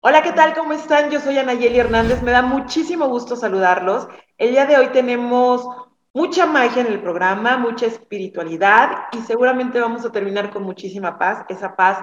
[0.00, 0.54] Hola, ¿qué tal?
[0.54, 1.10] ¿Cómo están?
[1.10, 2.22] Yo soy Anayeli Hernández.
[2.22, 4.06] Me da muchísimo gusto saludarlos.
[4.36, 5.68] El día de hoy tenemos
[6.14, 11.44] mucha magia en el programa, mucha espiritualidad y seguramente vamos a terminar con muchísima paz,
[11.48, 11.98] esa paz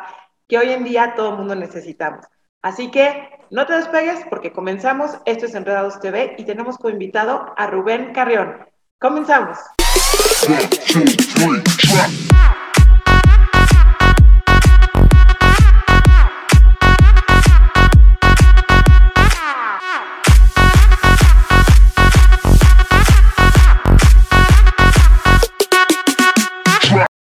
[0.46, 2.26] que hoy en día todo el mundo necesitamos.
[2.62, 5.18] Así que no te despegues porque comenzamos.
[5.24, 8.58] Esto es Enredados TV y tenemos como invitado a Rubén Carrión.
[9.00, 9.58] Comenzamos.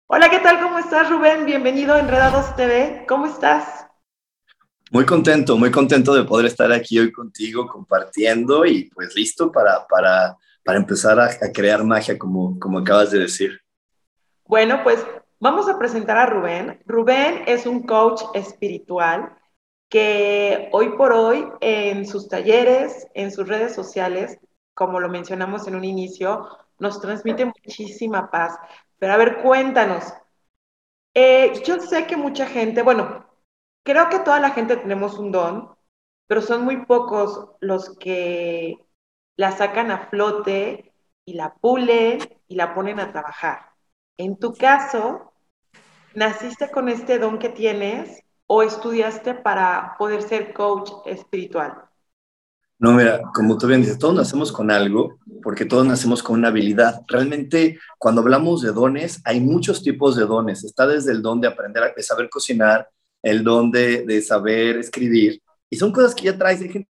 [0.09, 0.61] Hola, ¿qué tal?
[0.61, 1.45] ¿Cómo estás, Rubén?
[1.45, 3.03] Bienvenido a Enredados TV.
[3.09, 3.87] ¿Cómo estás?
[4.89, 9.85] Muy contento, muy contento de poder estar aquí hoy contigo compartiendo y pues listo para,
[9.85, 13.59] para, para empezar a, a, crear magia, como, como acabas de decir.
[14.45, 15.05] Bueno, pues
[15.41, 16.81] vamos a presentar a Rubén.
[16.85, 19.37] Rubén es un coach espiritual
[19.89, 24.39] que hoy por hoy en sus talleres, en sus redes sociales,
[24.73, 26.47] como lo mencionamos en un inicio,
[26.79, 28.57] nos transmite muchísima paz.
[28.99, 30.13] Pero a ver, cuéntanos.
[31.13, 33.25] Eh, yo sé que mucha gente, bueno,
[33.83, 35.75] creo que toda la gente tenemos un don,
[36.27, 38.77] pero son muy pocos los que
[39.35, 40.93] la sacan a flote
[41.25, 43.71] y la pulen y la ponen a trabajar.
[44.17, 45.33] En tu caso,
[46.13, 51.86] ¿naciste con este don que tienes o estudiaste para poder ser coach espiritual?
[52.79, 56.49] No, mira, como tú bien dices, todos nacemos con algo, porque todos nacemos con una
[56.49, 57.01] habilidad.
[57.07, 60.63] Realmente, cuando hablamos de dones, hay muchos tipos de dones.
[60.63, 62.87] Está desde el don de aprender a saber cocinar,
[63.23, 66.61] el don de, de, saber escribir, y son cosas que ya traes.
[66.61, 66.87] Hay gente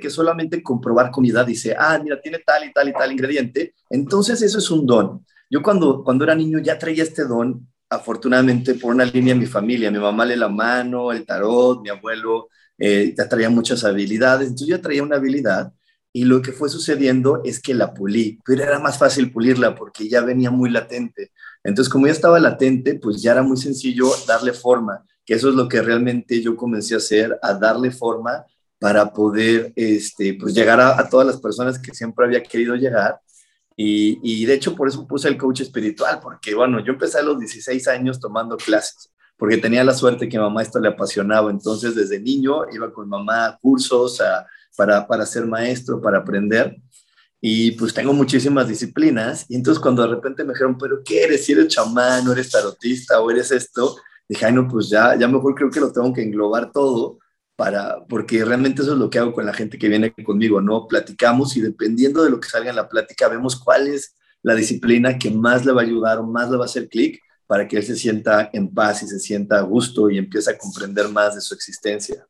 [0.00, 3.74] que solamente comprobar comida dice, ah, mira, tiene tal y tal y tal ingrediente.
[3.88, 5.24] Entonces, eso es un don.
[5.48, 9.46] Yo cuando, cuando era niño ya traía este don, afortunadamente, por una línea de mi
[9.46, 9.90] familia.
[9.90, 14.68] Mi mamá le la mano, el tarot, mi abuelo eh, ya traía muchas habilidades, entonces
[14.68, 15.72] yo traía una habilidad
[16.12, 20.08] y lo que fue sucediendo es que la pulí, pero era más fácil pulirla porque
[20.08, 21.32] ya venía muy latente.
[21.64, 25.54] Entonces, como ya estaba latente, pues ya era muy sencillo darle forma, que eso es
[25.54, 28.44] lo que realmente yo comencé a hacer, a darle forma
[28.78, 33.20] para poder este, pues llegar a, a todas las personas que siempre había querido llegar.
[33.76, 37.22] Y, y, de hecho por eso puse el coach espiritual, porque bueno, yo empecé a
[37.22, 39.12] los 16 años tomando clases
[39.42, 41.50] porque tenía la suerte que a mamá esto le apasionaba.
[41.50, 44.46] Entonces, desde niño iba con mamá a cursos a,
[44.76, 46.76] para, para ser maestro, para aprender.
[47.40, 49.46] Y pues tengo muchísimas disciplinas.
[49.48, 51.44] Y entonces cuando de repente me dijeron, pero ¿qué eres?
[51.44, 53.96] Si eres chamán, o eres tarotista, o eres esto,
[54.28, 57.18] dije, ay, no, pues ya, ya mejor creo que lo tengo que englobar todo.
[57.56, 60.86] Para, porque realmente eso es lo que hago con la gente que viene conmigo, ¿no?
[60.88, 65.18] Platicamos y dependiendo de lo que salga en la plática, vemos cuál es la disciplina
[65.18, 67.76] que más le va a ayudar o más le va a hacer clic para que
[67.76, 71.34] él se sienta en paz y se sienta a gusto y empiece a comprender más
[71.34, 72.26] de su existencia.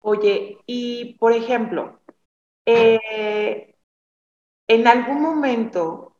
[0.00, 2.00] Oye, y por ejemplo,
[2.66, 3.76] eh,
[4.68, 6.16] en algún momento,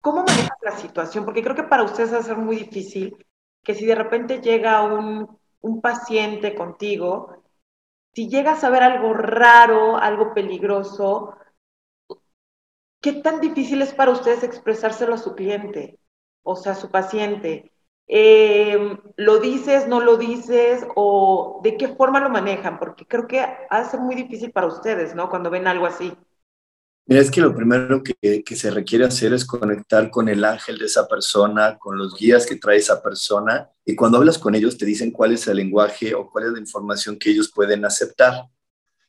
[0.00, 1.24] ¿cómo manejas la situación?
[1.24, 3.16] Porque creo que para ustedes va a ser muy difícil
[3.62, 7.42] que si de repente llega un, un paciente contigo,
[8.14, 11.36] si llegas a ver algo raro, algo peligroso,
[13.00, 15.98] ¿qué tan difícil es para ustedes expresárselo a su cliente?
[16.46, 17.72] o sea, su paciente.
[18.06, 18.78] Eh,
[19.16, 22.78] ¿Lo dices, no lo dices o de qué forma lo manejan?
[22.78, 25.28] Porque creo que hace muy difícil para ustedes, ¿no?
[25.28, 26.16] Cuando ven algo así.
[27.08, 30.76] Mira, es que lo primero que, que, se requiere hacer es conectar con el ángel
[30.76, 34.76] de esa persona, con los guías que trae esa persona, y cuando hablas con ellos
[34.76, 38.48] te dicen cuál es el lenguaje o cuál es la información que ellos pueden aceptar.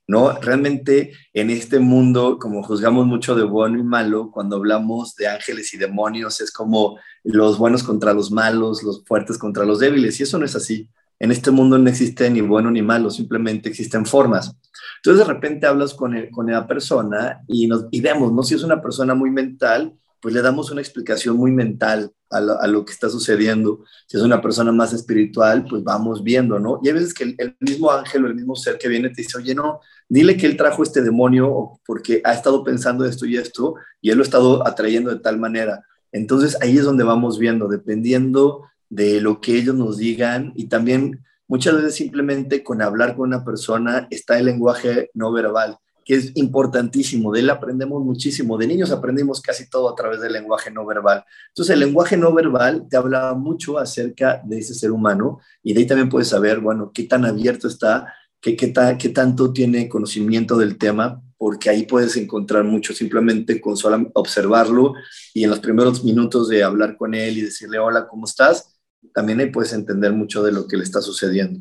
[0.08, 0.32] ¿no?
[0.40, 5.74] Realmente en este mundo, como juzgamos mucho de bueno y malo, cuando hablamos de ángeles
[5.74, 10.24] y demonios, es como los buenos contra los malos, los fuertes contra los débiles, y
[10.24, 10.90] eso no es así.
[11.20, 14.56] En este mundo no existe ni bueno ni malo, simplemente existen formas.
[14.98, 18.44] Entonces de repente hablas con, el, con la persona y, nos, y vemos, ¿no?
[18.44, 22.60] Si es una persona muy mental, pues le damos una explicación muy mental a lo,
[22.60, 23.84] a lo, que está sucediendo.
[24.08, 26.80] Si es una persona más espiritual, pues vamos viendo, ¿no?
[26.84, 29.22] Y hay veces que el, el, mismo ángel o el mismo ser que viene te
[29.22, 29.80] dice, oye, no,
[30.10, 34.18] dile que él trajo este demonio porque ha estado pensando esto y esto, y él
[34.18, 35.84] lo ha estado atrayendo de tal manera.
[36.12, 41.24] Entonces ahí es donde vamos viendo, dependiendo de lo que ellos nos digan y también
[41.48, 46.32] muchas veces simplemente con hablar con una persona está el lenguaje no verbal que es
[46.36, 47.34] importantísimo.
[47.34, 48.58] De él aprendemos muchísimo.
[48.58, 51.26] De niños aprendimos casi todo a través del lenguaje no verbal.
[51.50, 55.82] Entonces, el lenguaje no verbal te habla mucho acerca de ese ser humano y de
[55.82, 59.90] ahí también puedes saber, bueno, qué tan abierto está, qué, qué, ta, qué tanto tiene
[59.90, 64.94] conocimiento del tema, porque ahí puedes encontrar mucho simplemente con solo observarlo
[65.34, 68.77] y en los primeros minutos de hablar con él y decirle, hola, ¿cómo estás?
[69.14, 71.60] También ahí puedes entender mucho de lo que le está sucediendo.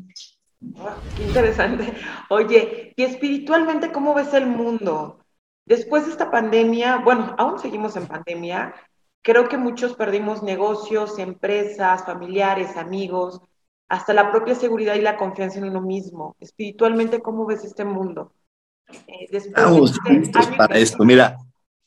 [1.25, 1.93] interesante.
[2.29, 5.19] Oye, y espiritualmente, ¿cómo ves el mundo?
[5.65, 8.73] Después de esta pandemia, bueno, aún seguimos en pandemia,
[9.21, 13.41] creo que muchos perdimos negocios, empresas, familiares, amigos,
[13.89, 16.35] hasta la propia seguridad y la confianza en uno mismo.
[16.39, 18.33] Espiritualmente, ¿cómo ves este mundo?
[19.07, 21.03] Eh, Estamos este listos para esto.
[21.03, 21.37] Mira,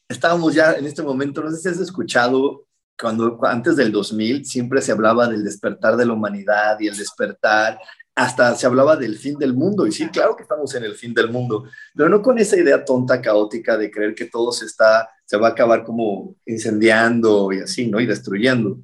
[0.08, 2.66] estábamos ya en este momento, no sé si has escuchado,
[3.00, 7.78] cuando antes del 2000 siempre se hablaba del despertar de la humanidad y el despertar
[8.14, 9.86] hasta se hablaba del fin del mundo.
[9.86, 11.64] Y sí, claro que estamos en el fin del mundo,
[11.94, 15.48] pero no con esa idea tonta, caótica de creer que todo se, está, se va
[15.48, 18.00] a acabar como incendiando y así, ¿no?
[18.00, 18.78] Y destruyendo.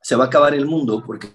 [0.00, 1.28] Se va a acabar el mundo porque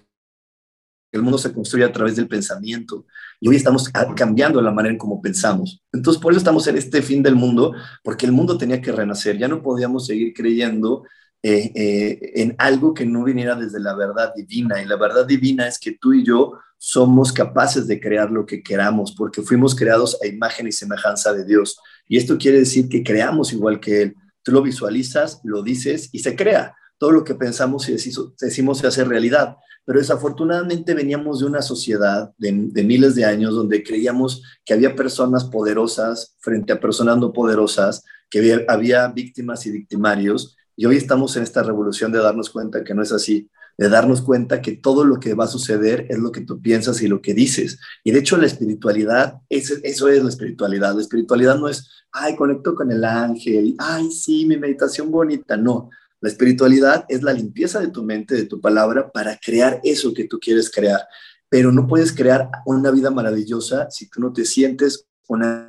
[1.12, 3.06] el mundo se construye a través del pensamiento
[3.40, 5.82] y hoy estamos cambiando la manera en cómo pensamos.
[5.92, 9.38] Entonces, por eso estamos en este fin del mundo, porque el mundo tenía que renacer.
[9.38, 11.04] Ya no podíamos seguir creyendo
[11.42, 14.82] eh, eh, en algo que no viniera desde la verdad divina.
[14.82, 18.62] Y la verdad divina es que tú y yo somos capaces de crear lo que
[18.62, 21.78] queramos, porque fuimos creados a imagen y semejanza de Dios.
[22.08, 24.16] Y esto quiere decir que creamos igual que Él.
[24.42, 26.74] Tú lo visualizas, lo dices y se crea.
[26.98, 29.56] Todo lo que pensamos y decimos se hace realidad.
[29.84, 35.44] Pero desafortunadamente veníamos de una sociedad de, miles de años donde creíamos que había personas
[35.44, 40.56] poderosas frente a personas no poderosas, que había víctimas y victimarios.
[40.78, 44.22] Y hoy estamos en esta revolución de darnos cuenta que no es así de darnos
[44.22, 47.22] cuenta que todo lo que va a suceder es lo que tú piensas y lo
[47.22, 47.78] que dices.
[48.02, 50.94] Y de hecho la espiritualidad, eso, es la espiritualidad.
[50.94, 55.56] La espiritualidad no es, ay, conecto con el ángel, ay, sí, mi meditación bonita.
[55.56, 55.90] No,
[56.20, 60.24] la espiritualidad es la limpieza de tu mente, de tu palabra, para crear eso que
[60.24, 61.06] tú quieres crear.
[61.48, 65.67] Pero no puedes crear una vida maravillosa si tú no te sientes una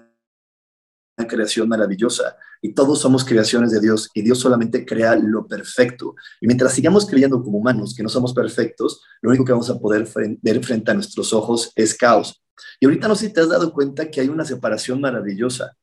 [1.28, 6.16] creación maravillosa y todos somos creaciones de Dios y Dios solamente crea lo perfecto.
[6.42, 9.80] Y mientras sigamos creyendo como humanos que no somos perfectos, lo único que vamos a
[9.80, 10.08] poder
[10.42, 12.44] ver frente a nuestros ojos es caos.
[12.80, 15.76] Y ahorita no sé si te has dado cuenta que hay una separación maravillosa.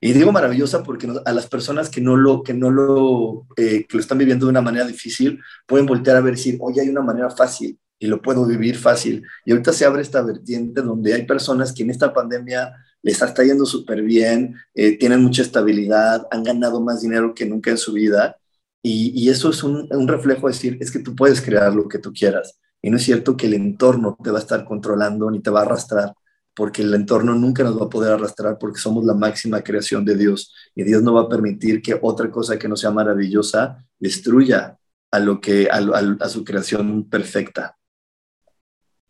[0.00, 3.96] Y digo maravillosa porque a las personas que no lo, que no lo, eh, que
[3.96, 6.88] lo están viviendo de una manera difícil, pueden voltear a ver y decir, oye, hay
[6.88, 9.24] una manera fácil y lo puedo vivir fácil.
[9.44, 12.74] Y ahorita se abre esta vertiente donde hay personas que en esta pandemia
[13.04, 17.70] les está yendo súper bien, eh, tienen mucha estabilidad, han ganado más dinero que nunca
[17.70, 18.36] en su vida.
[18.82, 21.98] Y, eso es un, un, reflejo de decir, es que tú puedes crear lo que
[21.98, 22.58] tú quieras.
[22.82, 25.60] Y no es cierto que el entorno te va a estar controlando ni te va
[25.60, 26.12] a arrastrar,
[26.54, 30.16] porque el entorno nunca nos va a poder arrastrar porque somos la máxima creación de
[30.16, 30.52] Dios.
[30.74, 34.78] Y Dios no va a permitir que otra cosa que no sea maravillosa destruya
[35.10, 35.78] a, lo que, a,
[36.20, 37.76] a su creación perfecta.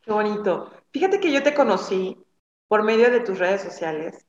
[0.05, 0.71] Qué bonito.
[0.93, 2.17] Fíjate que yo te conocí
[2.69, 4.27] por medio de tus redes sociales.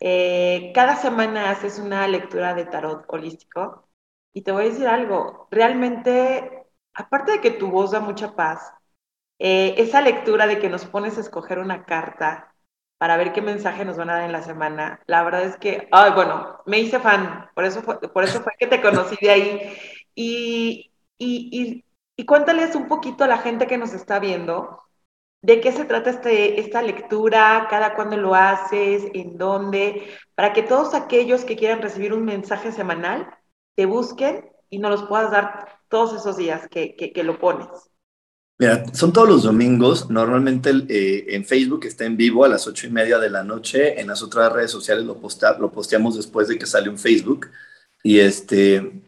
[0.00, 3.88] Eh, cada semana haces una lectura de tarot holístico
[4.32, 6.64] y te voy a decir algo, realmente,
[6.94, 8.72] aparte de que tu voz da mucha paz,
[9.38, 12.54] eh, esa lectura de que nos pones a escoger una carta
[12.98, 15.88] para ver qué mensaje nos van a dar en la semana, la verdad es que,
[15.92, 19.30] ay, bueno, me hice fan, por eso fue, por eso fue que te conocí de
[19.30, 19.78] ahí.
[20.14, 21.84] Y, y, y,
[22.16, 24.80] y cuéntales un poquito a la gente que nos está viendo
[25.40, 27.68] ¿De qué se trata este, esta lectura?
[27.70, 29.04] ¿Cada cuándo lo haces?
[29.14, 30.08] ¿En dónde?
[30.34, 33.28] Para que todos aquellos que quieran recibir un mensaje semanal
[33.76, 37.68] te busquen y nos los puedas dar todos esos días que, que, lo pones.
[38.58, 40.10] Mira, son todos los domingos.
[40.10, 44.00] Normalmente eh, en Facebook está en vivo a las ocho y media de la noche.
[44.00, 47.48] En las otras redes sociales lo, lo posteamos después de que sale un Facebook.
[48.02, 49.07] Y este,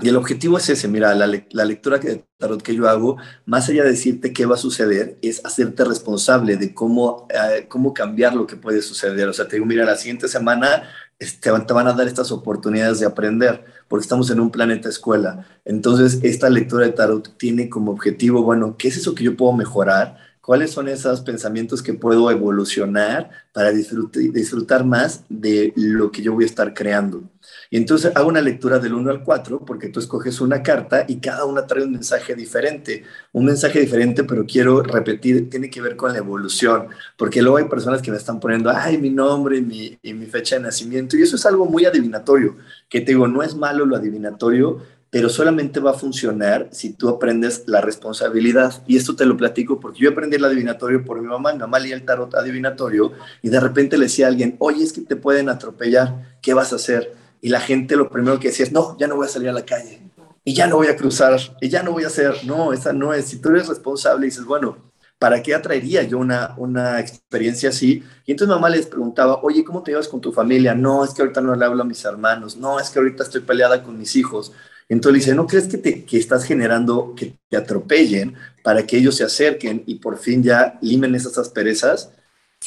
[0.00, 1.26] y el objetivo es ese, mira, la,
[1.64, 5.44] lectura de tarot que yo hago, más allá de decirte qué va a suceder, es
[5.44, 9.28] hacerte responsable de cómo, eh, cómo cambiar lo que puede suceder.
[9.28, 10.82] O sea, te digo, mira, la siguiente semana
[11.18, 15.46] este, te van a dar estas oportunidades de aprender, porque estamos en un planeta escuela.
[15.64, 19.52] Entonces, esta lectura de tarot tiene como objetivo, bueno, ¿qué es eso que yo puedo
[19.52, 20.18] mejorar?
[20.44, 26.44] ¿Cuáles son esos pensamientos que puedo evolucionar para disfrutar más de lo que yo voy
[26.44, 27.22] a estar creando?
[27.70, 31.16] Y entonces hago una lectura del 1 al 4 porque tú escoges una carta y
[31.16, 33.04] cada una trae un mensaje diferente.
[33.32, 37.64] Un mensaje diferente, pero quiero repetir, tiene que ver con la evolución, porque luego hay
[37.64, 41.16] personas que me están poniendo, ay, mi nombre y mi, mi fecha de nacimiento.
[41.16, 42.56] Y eso es algo muy adivinatorio,
[42.88, 44.82] que te digo, no es malo lo adivinatorio,
[45.14, 48.82] pero solamente va a funcionar si tú aprendes la responsabilidad.
[48.88, 51.78] Y esto te lo platico porque yo aprendí el adivinatorio por mi mamá, mi mamá
[51.78, 55.14] leía el tarot adivinatorio y de repente le decía a alguien, oye, es que te
[55.14, 57.14] pueden atropellar, ¿qué vas a hacer?
[57.44, 59.52] y la gente lo primero que decía es, no, ya no voy a salir a
[59.52, 60.00] la calle
[60.44, 63.12] y ya no voy a cruzar y ya no voy a hacer, no, esa no
[63.12, 64.78] es, si tú eres responsable dices, bueno,
[65.18, 68.02] ¿para qué atraería yo una, una experiencia así?
[68.24, 70.74] Y entonces mamá les preguntaba, oye, ¿cómo te llevas con tu familia?
[70.74, 73.42] No, es que ahorita no le hablo a mis hermanos, no, es que ahorita estoy
[73.42, 74.52] peleada con mis hijos.
[74.94, 79.24] Entonces dice, ¿no crees que, te, estás generando que te atropellen para que ellos se
[79.24, 82.10] acerquen y por fin ya limen esas asperezas?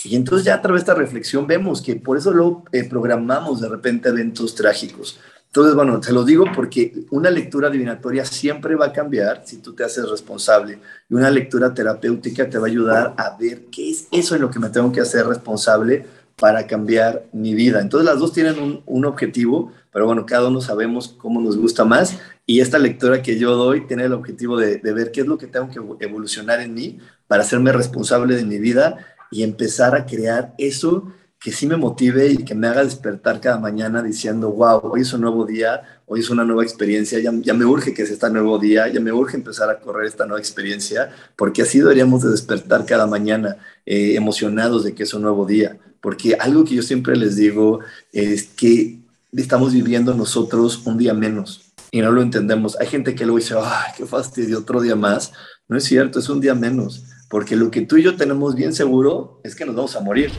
[0.03, 3.62] Y entonces ya a través de esta reflexión vemos que por eso lo eh, programamos
[3.62, 5.17] de repente eventos trágicos.
[5.46, 9.74] Entonces, bueno, te lo digo porque una lectura adivinatoria siempre va a cambiar si tú
[9.74, 10.79] te haces responsable.
[11.10, 14.51] Y una lectura terapéutica te va a ayudar a ver qué es eso en lo
[14.51, 16.05] que me tengo que hacer responsable
[16.36, 17.79] para cambiar mi vida.
[17.79, 22.20] Entonces, las dos tienen un objetivo, pero bueno, cada uno sabemos cómo nos gusta más.
[22.46, 25.39] Y esta lectura que yo doy tiene el objetivo de, de ver qué es lo
[25.39, 29.00] que tengo que evolucionar en mí para hacerme responsable de mi vida
[29.32, 33.58] y empezar a crear eso que sí me motive y que me haga despertar cada
[33.58, 37.56] mañana diciendo, wow, hoy es un nuevo día, hoy es una nueva experiencia, ya, ya
[37.56, 40.39] me urge que es este nuevo día, ya me urge empezar a correr esta nueva
[40.39, 45.48] experiencia, porque así deberíamos de despertar cada mañana eh, emocionados de que es un nuevo
[45.48, 47.80] día, porque algo que yo siempre les digo
[48.13, 48.97] es que
[49.31, 52.77] estamos viviendo nosotros un día menos y no lo entendemos.
[52.79, 55.34] Hay gente que luego dice, ay, qué fastidio, otro día más.
[55.67, 58.74] No es cierto, es un día menos, porque lo que tú y yo tenemos bien
[58.74, 60.31] seguro es que nos vamos a morir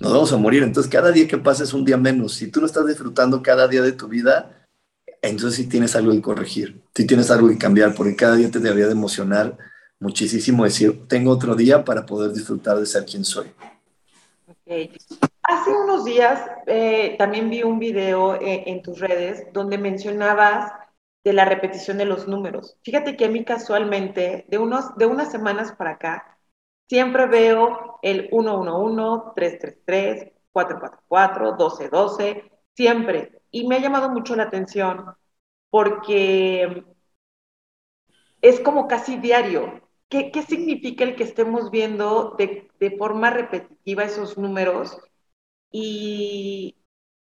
[0.00, 0.62] nos vamos a morir.
[0.62, 2.34] Entonces, cada día que pasa es un día menos.
[2.34, 4.66] Si tú no estás disfrutando cada día de tu vida,
[5.22, 8.60] entonces sí tienes algo que corregir, sí tienes algo que cambiar, porque cada día te
[8.60, 9.56] debería de emocionar
[9.98, 13.46] muchísimo decir, tengo otro día para poder disfrutar de ser quien soy.
[15.48, 20.72] Hace unos días eh, también vi un video eh, en tus redes donde mencionabas
[21.24, 22.76] de la repetición de los números.
[22.82, 26.36] Fíjate que a mí casualmente, de, unos, de unas semanas para acá,
[26.88, 33.42] Siempre veo el 111, 333, 444, 1212, siempre.
[33.50, 35.16] Y me ha llamado mucho la atención
[35.70, 36.84] porque
[38.40, 39.82] es como casi diario.
[40.08, 44.96] ¿Qué, significa el que estemos viendo de, forma repetitiva esos números?
[45.70, 46.76] Y,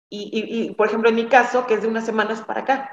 [0.09, 2.89] y, por ejemplo, en mi caso, que es de unas semanas para acá.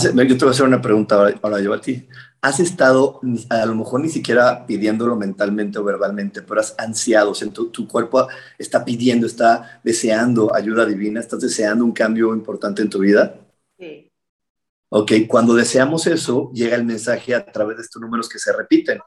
[0.00, 2.08] yo te voy a hacer una pregunta ahora yo a ti
[2.44, 7.34] has estado a lo mejor ni siquiera pidiéndolo mentalmente o verbalmente, pero has ansiado, o
[7.34, 8.28] sea, tu, tu, cuerpo
[8.58, 13.34] está pidiendo, está deseando ayuda divina, estás deseando un cambio importante en tu vida.
[13.78, 14.12] Sí.
[14.90, 18.98] Ok, cuando deseamos eso, llega el mensaje a través de estos números que se repiten.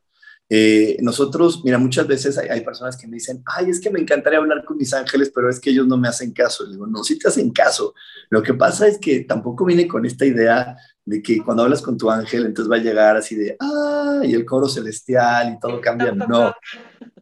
[0.50, 4.00] Eh, nosotros, mira, muchas veces hay, hay, personas que me dicen, ay, es que me
[4.00, 6.66] encantaría hablar con mis ángeles, pero es que ellos no me hacen caso.
[6.66, 7.94] Le digo, no, sí te hacen caso.
[8.30, 11.98] Lo que pasa es que tampoco viene con esta idea de que cuando hablas con
[11.98, 15.82] tu ángel, entonces va a llegar así de, ah, y el coro celestial y todo
[15.82, 16.14] cambia.
[16.14, 16.54] No,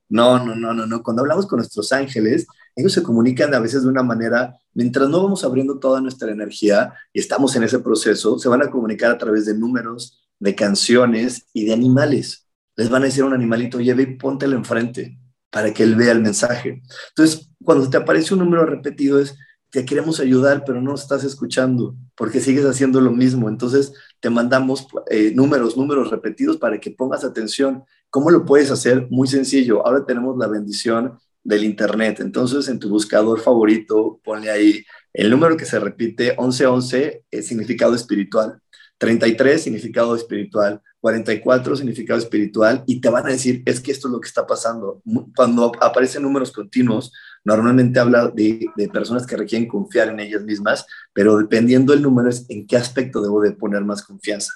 [0.10, 1.04] no, no, no, no, no.
[1.04, 5.24] Cuando hablamos con nuestros ángeles, ellos se comunican a veces de una manera, mientras no
[5.24, 9.18] vamos abriendo toda nuestra energía y estamos en ese proceso, se van a comunicar a
[9.18, 12.45] través de números, de canciones y de animales.
[12.76, 15.18] Les van a decir a un animalito, lleve y póntelo enfrente
[15.50, 16.82] para que él vea el mensaje.
[17.10, 19.36] Entonces, cuando te aparece un número repetido es,
[19.76, 23.50] te queremos ayudar, pero no estás escuchando porque sigues haciendo lo mismo.
[23.50, 27.84] Entonces te mandamos eh, números, números repetidos para que pongas atención.
[28.10, 29.08] ¿Cómo lo puedes hacer?
[29.10, 29.86] Muy sencillo.
[29.86, 32.22] Ahora tenemos la bendición del Internet.
[32.22, 37.96] Entonces en tu buscador favorito ponle ahí el número que se repite, 1111, es significado
[37.96, 38.60] espiritual.
[38.98, 44.14] 33, significado espiritual, 44, significado espiritual, y te van a decir, es que esto es
[44.14, 45.02] lo que está pasando.
[45.36, 47.12] Cuando aparecen números continuos,
[47.44, 52.46] normalmente habla de, personas que requieren confiar en ellas mismas, pero dependiendo del número es
[52.50, 54.52] en qué aspecto debo de poner más confianza.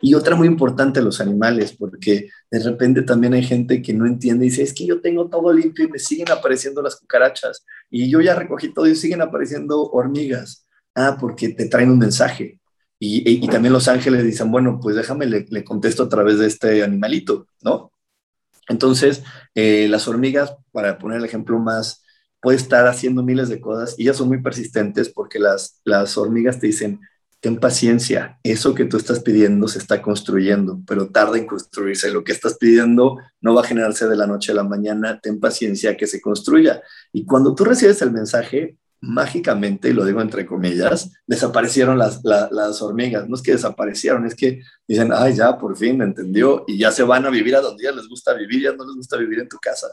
[0.00, 4.44] Y otra muy importante, los animales, porque de repente también hay gente que no entiende
[4.44, 8.10] y dice, es que yo tengo todo limpio y me siguen apareciendo las cucarachas, y
[8.10, 10.66] yo ya recogí todo y siguen apareciendo hormigas.
[10.94, 12.58] Ah, porque te traen un mensaje.
[13.00, 17.46] Y, también los ángeles dicen, bueno, pues déjame, le, contesto a través de este animalito,
[17.62, 17.92] ¿no?
[18.68, 19.22] Entonces,
[19.54, 22.04] eh, las hormigas, para poner el ejemplo más,
[22.40, 26.58] puede estar haciendo miles de cosas y ellas son muy persistentes porque las, las hormigas
[26.58, 27.00] te dicen,
[27.40, 32.10] ten paciencia, eso que tú estás pidiendo se está construyendo, pero tarda en construirse.
[32.10, 35.38] Lo que estás pidiendo no va a generarse de la noche a la mañana, ten
[35.38, 36.82] paciencia que se construya.
[37.12, 42.82] Y cuando tú recibes el mensaje, mágicamente, y lo digo entre comillas, desaparecieron las, las
[42.82, 43.28] hormigas.
[43.28, 46.90] No es que desaparecieron, es que dicen, ay, ya, por fin me entendió, y ya
[46.90, 49.40] se van a vivir a donde ya les gusta vivir, ya no les gusta vivir
[49.40, 49.88] en tu casa.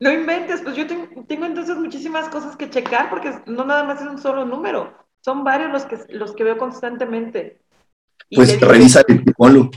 [0.00, 1.06] No inventes, pues yo tengo,
[1.46, 5.70] entonces muchísimas cosas que checar porque no nada más es un solo número, son varios
[5.72, 7.62] los que, los que veo constantemente.
[8.30, 9.70] pues revisa el ponlo.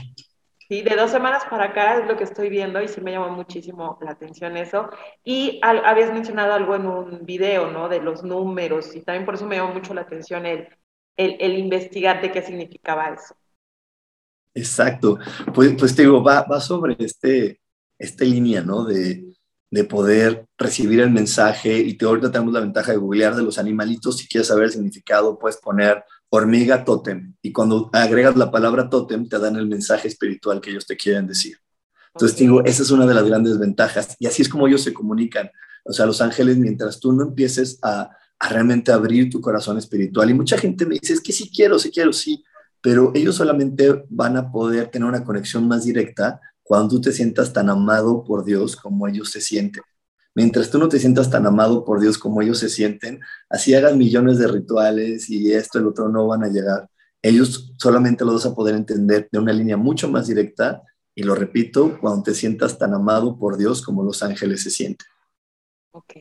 [0.68, 3.28] Sí, de dos semanas para acá es lo que estoy viendo y sí me llama
[3.28, 4.90] muchísimo la atención eso.
[5.24, 7.88] Y habías mencionado algo en un video, ¿no?
[7.88, 10.68] De los números y también por eso me llamó mucho la atención el,
[11.16, 13.34] el, el investigar de qué significaba eso.
[14.52, 15.18] Exacto.
[15.54, 17.60] Pues, pues te digo, va, va sobre este,
[17.98, 18.84] esta línea, ¿no?
[18.84, 19.24] De,
[19.70, 23.58] de poder recibir el mensaje y te, ahorita tenemos la ventaja de googlear de los
[23.58, 27.34] animalitos, si quieres saber el significado puedes poner hormiga totem.
[27.42, 31.26] Y cuando agregas la palabra totem, te dan el mensaje espiritual que ellos te quieren
[31.26, 31.56] decir.
[32.14, 34.16] Entonces, digo, esa es una de las grandes ventajas.
[34.18, 35.50] Y así es como ellos se comunican.
[35.84, 40.30] O sea, los ángeles, mientras tú no empieces a, a realmente abrir tu corazón espiritual.
[40.30, 42.44] Y mucha gente me dice, es que sí quiero, sí quiero, sí,
[42.80, 47.52] pero ellos solamente van a poder tener una conexión más directa cuando tú te sientas
[47.52, 49.82] tan amado por Dios como ellos se sienten.
[50.38, 53.96] Mientras tú no te sientas tan amado por Dios como ellos se sienten, así hagas
[53.96, 56.88] millones de rituales y esto el otro no van a llegar.
[57.20, 60.80] Ellos solamente lo vas a poder entender de una línea mucho más directa
[61.12, 65.08] y lo repito, cuando te sientas tan amado por Dios como los ángeles se sienten.
[65.90, 66.12] Ok,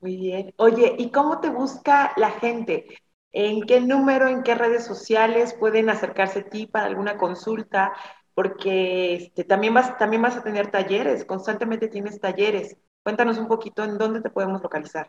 [0.00, 0.52] muy bien.
[0.58, 2.86] Oye, ¿y cómo te busca la gente?
[3.32, 7.94] ¿En qué número, en qué redes sociales pueden acercarse a ti para alguna consulta?
[8.34, 12.76] Porque este, también, vas, también vas a tener talleres, constantemente tienes talleres.
[13.06, 15.08] Cuéntanos un poquito en dónde te podemos localizar.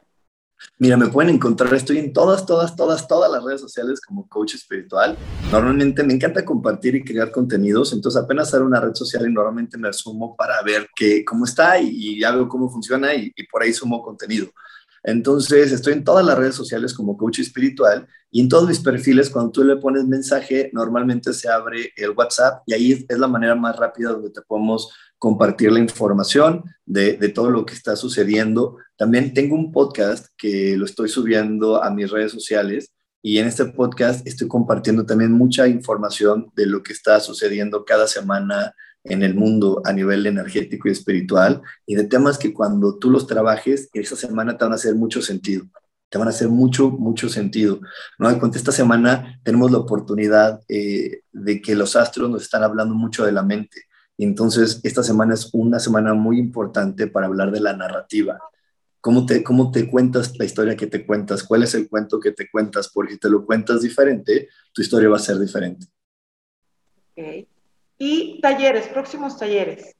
[0.77, 4.53] Mira, me pueden encontrar, estoy en todas, todas, todas, todas las redes sociales como coach
[4.53, 5.17] espiritual.
[5.51, 9.79] Normalmente me encanta compartir y crear contenidos, entonces apenas hago una red social y normalmente
[9.79, 13.63] me sumo para ver qué, cómo está y, ya veo cómo funciona y, y por
[13.63, 14.45] ahí sumo contenido.
[15.07, 19.29] Entonces, estoy en todas las redes sociales como coach espiritual y en todos mis perfiles,
[19.29, 23.55] cuando tú le pones mensaje, normalmente se abre el WhatsApp y ahí es la manera
[23.55, 28.75] más rápida donde te podemos compartir la información de, todo lo que está sucediendo.
[28.97, 33.63] También tengo un podcast que lo estoy subiendo a mis redes sociales y en este
[33.63, 38.73] podcast estoy compartiendo también mucha información de lo que está sucediendo cada semana
[39.09, 43.27] en el mundo a nivel energético y espiritual y de temas que cuando tú los
[43.27, 45.65] trabajes, esta semana te van a hacer mucho sentido.
[46.09, 47.79] Te van a hacer mucho, mucho sentido.
[48.17, 48.29] ¿no?
[48.29, 53.31] esta semana tenemos la oportunidad eh, de que los astros nos están hablando mucho de
[53.31, 53.87] la mente
[54.17, 58.39] entonces, esta semana es una semana muy importante para hablar de la narrativa.
[58.99, 61.43] ¿Cómo te, ¿Cómo te cuentas la historia que te cuentas?
[61.43, 62.89] ¿Cuál es el cuento que te cuentas?
[62.91, 65.85] Porque si te lo cuentas diferente, tu historia va a ser diferente.
[67.11, 67.47] Okay.
[67.97, 69.95] ¿Y talleres, próximos talleres?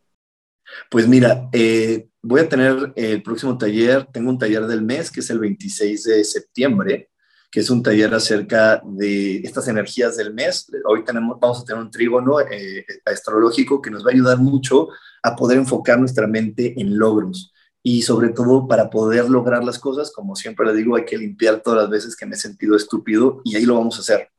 [0.89, 5.21] Pues mira, eh, voy a tener el próximo taller, tengo un taller del mes que
[5.21, 7.09] es el 26 de septiembre,
[7.49, 10.69] que es un taller acerca de estas energías del mes.
[10.85, 14.89] Hoy tenemos, vamos a tener un trígono eh, astrológico que nos va a ayudar mucho
[15.23, 17.53] a poder enfocar nuestra mente en logros.
[17.81, 21.61] Y sobre todo para poder lograr las cosas, como siempre le digo, hay que limpiar
[21.61, 24.29] todas las veces que me he sentido estúpido y ahí lo vamos a hacer.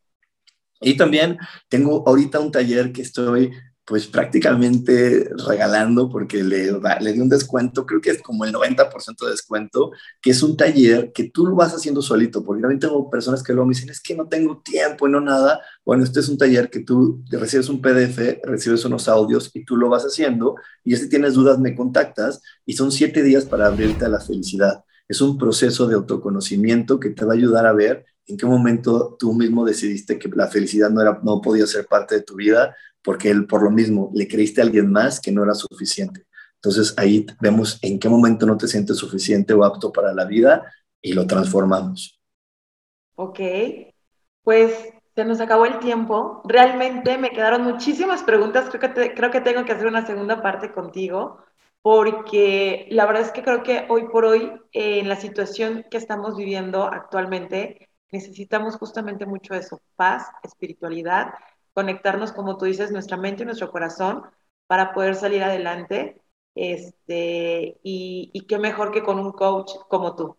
[0.80, 1.38] Y también
[1.68, 3.52] tengo ahorita un taller que estoy
[3.88, 9.24] pues prácticamente regalando porque le, le di un descuento, creo que es como el 90%
[9.24, 13.08] de descuento, que es un taller que tú lo vas haciendo solito, porque también tengo
[13.08, 15.62] personas que luego me dicen, es que no tengo tiempo y no nada.
[15.86, 19.74] Bueno, este es un taller que tú recibes un PDF, recibes unos audios y tú
[19.74, 24.04] lo vas haciendo y si tienes dudas me contactas y son siete días para abrirte
[24.04, 24.84] a la felicidad.
[25.08, 29.16] Es un proceso de autoconocimiento que te va a ayudar a ver en qué momento
[29.18, 32.76] tú mismo decidiste que la felicidad no, era, no podía ser parte de tu vida
[33.02, 36.26] porque él, por lo mismo, le creíste a alguien más que no era suficiente.
[36.56, 40.70] Entonces ahí vemos en qué momento no te sientes suficiente o apto para la vida
[41.00, 42.20] y lo transformamos.
[43.14, 43.40] Ok,
[44.42, 44.72] pues
[45.14, 46.42] se nos acabó el tiempo.
[46.44, 48.68] Realmente me quedaron muchísimas preguntas.
[48.70, 51.38] Creo que, creo que tengo que hacer una segunda parte contigo
[51.82, 56.36] porque la verdad es que creo que hoy por hoy, en la situación que estamos
[56.36, 61.35] viviendo actualmente, necesitamos justamente mucho eso, paz, espiritualidad
[61.79, 64.25] conectarnos, como tú dices, nuestra mente y nuestro corazón
[64.66, 66.21] para poder salir adelante.
[66.57, 70.37] Este, y, y qué mejor que con un coach como tú.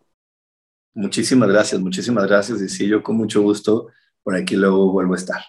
[0.92, 2.60] Muchísimas gracias, muchísimas gracias.
[2.60, 3.86] Y sí, yo con mucho gusto
[4.22, 5.40] por aquí luego vuelvo a estar.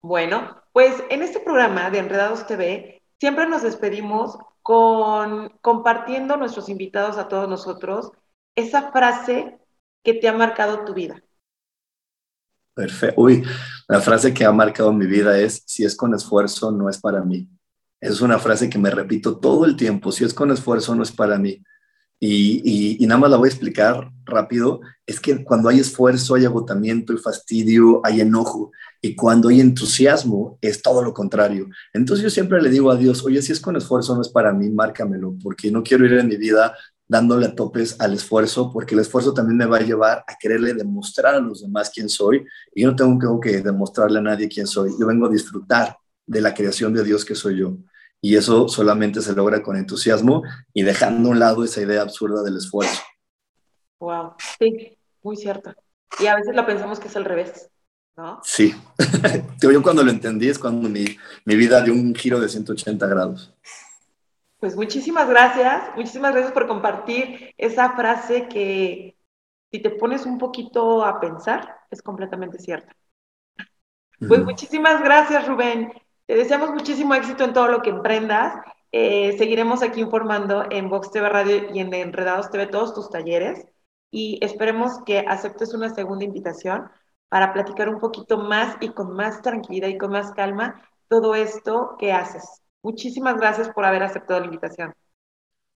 [0.00, 7.18] Bueno, pues en este programa de Enredados TV siempre nos despedimos con compartiendo nuestros invitados
[7.18, 8.12] a todos nosotros
[8.56, 9.58] esa frase
[10.02, 11.22] que te ha marcado tu vida.
[12.80, 13.20] Perfecto.
[13.20, 13.42] Uy,
[13.88, 17.22] la frase que ha marcado mi vida es, si es con esfuerzo, no es para
[17.22, 17.46] mí.
[18.00, 21.12] Es una frase que me repito todo el tiempo, si es con esfuerzo, no es
[21.12, 21.62] para mí.
[22.18, 27.12] Y, nada más la voy a explicar rápido, es que cuando hay esfuerzo hay agotamiento
[27.12, 31.68] y fastidio, hay enojo, y cuando hay entusiasmo es todo lo contrario.
[31.92, 34.54] Entonces yo siempre le digo a Dios, oye, si es con esfuerzo no es para
[34.54, 36.74] mí, márcamelo, porque no quiero ir en mi vida
[37.10, 41.34] dándole topes al esfuerzo, porque el esfuerzo también me va a llevar a quererle demostrar
[41.34, 42.46] a los demás quién soy.
[42.72, 44.92] Y yo no tengo que demostrarle a nadie quién soy.
[44.96, 47.76] Yo vengo a disfrutar de la creación de Dios que soy yo.
[48.20, 52.44] Y eso solamente se logra con entusiasmo y dejando a un lado esa idea absurda
[52.44, 53.02] del esfuerzo.
[53.98, 55.74] Wow, sí, muy cierto.
[56.20, 57.70] Y a veces lo pensamos que es al revés,
[58.16, 58.40] ¿no?
[58.44, 58.72] Sí.
[59.60, 61.04] yo cuando lo entendí es cuando mi,
[61.44, 63.52] mi vida dio un giro de 180 grados.
[64.60, 69.16] Pues muchísimas gracias, muchísimas gracias por compartir esa frase que
[69.70, 72.94] si te pones un poquito a pensar es completamente cierta.
[74.28, 75.92] Pues muchísimas gracias, Rubén.
[76.26, 78.54] Te deseamos muchísimo éxito en todo lo que emprendas.
[78.92, 83.66] Eh, seguiremos aquí informando en Vox TV Radio y en Enredados TV todos tus talleres
[84.10, 86.90] y esperemos que aceptes una segunda invitación
[87.30, 91.96] para platicar un poquito más y con más tranquilidad y con más calma todo esto
[91.98, 92.60] que haces.
[92.82, 94.94] Muchísimas gracias por haber aceptado la invitación.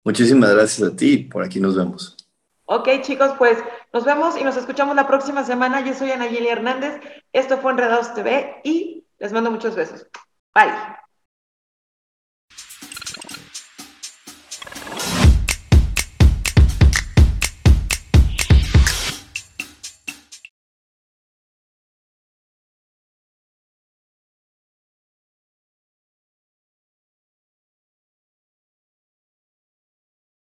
[0.05, 1.19] Muchísimas gracias a ti.
[1.19, 2.17] Por aquí nos vemos.
[2.65, 3.59] Ok, chicos, pues
[3.93, 5.85] nos vemos y nos escuchamos la próxima semana.
[5.85, 7.01] Yo soy Anayeli Hernández.
[7.33, 10.07] Esto fue Enredados TV y les mando muchos besos.
[10.55, 11.02] Bye.